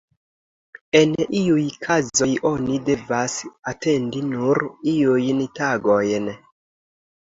[0.99, 3.39] En iuj kazoj oni devas
[3.75, 4.65] atendi nur
[4.99, 6.37] iujn tagojn.